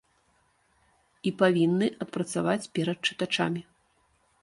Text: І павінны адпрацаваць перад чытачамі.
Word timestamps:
І 1.27 1.35
павінны 1.43 1.87
адпрацаваць 2.07 2.69
перад 2.79 2.99
чытачамі. 3.09 3.61